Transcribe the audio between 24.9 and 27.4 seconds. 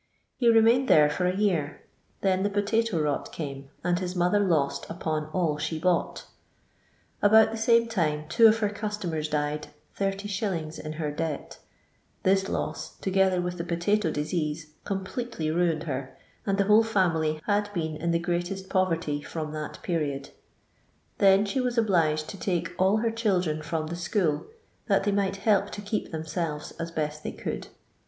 they might help to keep themselves as best they